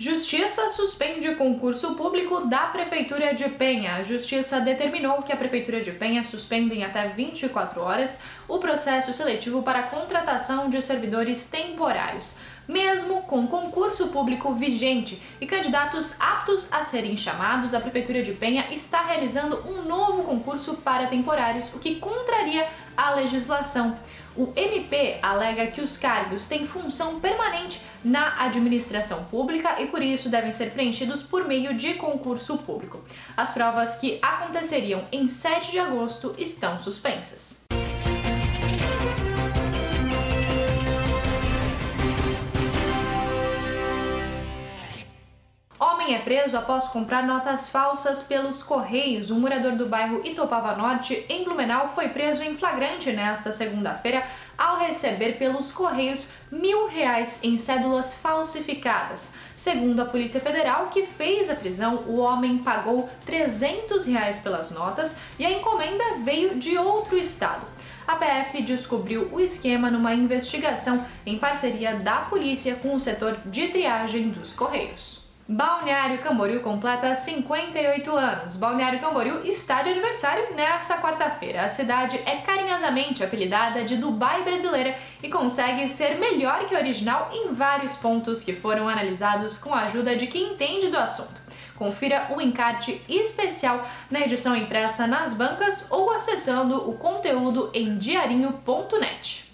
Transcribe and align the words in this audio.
Justiça 0.00 0.68
suspende 0.68 1.34
concurso 1.34 1.96
público 1.96 2.46
da 2.46 2.68
Prefeitura 2.68 3.34
de 3.34 3.48
Penha. 3.48 3.96
A 3.96 4.02
Justiça 4.04 4.60
determinou 4.60 5.24
que 5.24 5.32
a 5.32 5.36
Prefeitura 5.36 5.80
de 5.80 5.90
Penha 5.90 6.22
suspenda 6.22 6.72
em 6.72 6.84
até 6.84 7.08
24 7.08 7.82
horas 7.82 8.22
o 8.46 8.58
processo 8.58 9.12
seletivo 9.12 9.60
para 9.60 9.80
a 9.80 9.88
contratação 9.88 10.70
de 10.70 10.80
servidores 10.82 11.50
temporários, 11.50 12.38
mesmo 12.68 13.22
com 13.22 13.46
concurso 13.46 14.08
público 14.08 14.52
vigente 14.54 15.20
e 15.40 15.46
candidatos 15.46 16.20
aptos 16.20 16.70
a 16.70 16.84
serem 16.84 17.16
chamados. 17.16 17.74
A 17.74 17.80
Prefeitura 17.80 18.22
de 18.22 18.32
Penha 18.34 18.66
está 18.70 19.00
realizando 19.00 19.64
um 19.66 19.82
novo 19.82 20.22
concurso 20.22 20.74
para 20.74 21.06
temporários, 21.06 21.74
o 21.74 21.78
que 21.78 21.96
contraria 21.96 22.68
a 22.96 23.14
legislação. 23.14 23.96
O 24.36 24.52
MP 24.54 25.18
alega 25.20 25.66
que 25.68 25.80
os 25.80 25.96
cargos 25.96 26.46
têm 26.46 26.66
função 26.66 27.18
permanente 27.18 27.80
na 28.04 28.44
administração 28.44 29.24
pública 29.24 29.80
e 29.80 29.86
por 29.86 30.00
isso 30.00 30.28
devem 30.28 30.52
ser 30.52 30.70
preenchidos 30.70 31.22
por 31.22 31.48
meio 31.48 31.74
de 31.74 31.94
concurso 31.94 32.56
público. 32.58 33.02
As 33.36 33.52
provas 33.52 33.96
que 33.96 34.20
aconteceriam 34.22 35.04
em 35.10 35.28
7 35.28 35.72
de 35.72 35.80
agosto 35.80 36.34
estão 36.38 36.80
suspensas. 36.80 37.67
Homem 46.08 46.20
é 46.20 46.24
preso 46.24 46.56
após 46.56 46.84
comprar 46.84 47.26
notas 47.26 47.68
falsas 47.68 48.22
pelos 48.22 48.62
Correios. 48.62 49.30
Um 49.30 49.40
morador 49.40 49.72
do 49.72 49.84
bairro 49.84 50.24
Itopava 50.24 50.74
Norte, 50.74 51.22
em 51.28 51.44
Blumenau, 51.44 51.92
foi 51.94 52.08
preso 52.08 52.42
em 52.42 52.56
flagrante 52.56 53.12
nesta 53.12 53.52
segunda-feira 53.52 54.24
ao 54.56 54.78
receber 54.78 55.32
pelos 55.34 55.70
Correios 55.70 56.30
mil 56.50 56.88
reais 56.88 57.40
em 57.42 57.58
cédulas 57.58 58.14
falsificadas. 58.14 59.34
Segundo 59.54 60.00
a 60.00 60.06
Polícia 60.06 60.40
Federal, 60.40 60.86
que 60.86 61.04
fez 61.04 61.50
a 61.50 61.54
prisão, 61.54 61.96
o 62.06 62.16
homem 62.16 62.56
pagou 62.56 63.10
300 63.26 64.06
reais 64.06 64.38
pelas 64.38 64.70
notas 64.70 65.14
e 65.38 65.44
a 65.44 65.50
encomenda 65.50 66.04
veio 66.24 66.54
de 66.54 66.78
outro 66.78 67.18
estado. 67.18 67.66
A 68.06 68.16
PF 68.16 68.62
descobriu 68.62 69.28
o 69.30 69.38
esquema 69.38 69.90
numa 69.90 70.14
investigação 70.14 71.04
em 71.26 71.38
parceria 71.38 71.96
da 71.96 72.20
polícia 72.20 72.76
com 72.76 72.94
o 72.94 73.00
setor 73.00 73.36
de 73.44 73.68
triagem 73.68 74.30
dos 74.30 74.54
Correios. 74.54 75.27
Balneário 75.50 76.18
Camboriú 76.18 76.60
completa 76.60 77.14
58 77.14 78.14
anos. 78.14 78.56
Balneário 78.56 79.00
Camboriú 79.00 79.40
está 79.46 79.80
de 79.80 79.88
aniversário 79.88 80.54
nesta 80.54 80.98
quarta-feira. 80.98 81.64
A 81.64 81.70
cidade 81.70 82.20
é 82.26 82.36
carinhosamente 82.42 83.24
apelidada 83.24 83.82
de 83.82 83.96
Dubai 83.96 84.42
brasileira 84.42 84.94
e 85.22 85.30
consegue 85.30 85.88
ser 85.88 86.18
melhor 86.18 86.66
que 86.66 86.74
o 86.74 86.78
original 86.78 87.30
em 87.32 87.50
vários 87.54 87.96
pontos 87.96 88.44
que 88.44 88.52
foram 88.52 88.90
analisados 88.90 89.58
com 89.58 89.72
a 89.72 89.84
ajuda 89.84 90.14
de 90.16 90.26
quem 90.26 90.52
entende 90.52 90.88
do 90.88 90.98
assunto. 90.98 91.40
Confira 91.76 92.26
o 92.36 92.42
encarte 92.42 93.00
especial 93.08 93.88
na 94.10 94.20
edição 94.20 94.54
impressa 94.54 95.06
nas 95.06 95.32
bancas 95.32 95.90
ou 95.90 96.10
acessando 96.10 96.90
o 96.90 96.98
conteúdo 96.98 97.70
em 97.72 97.96
diarinho.net. 97.96 99.46